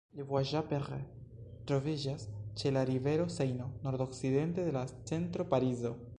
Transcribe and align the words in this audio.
Levallois-Perret 0.19 1.67
troviĝas 1.71 2.25
ĉe 2.61 2.73
la 2.73 2.83
rivero 2.91 3.29
Sejno, 3.37 3.69
nordokcidente 3.85 4.69
de 4.71 4.77
la 4.81 4.87
centro 5.13 5.49
Parizo. 5.55 5.97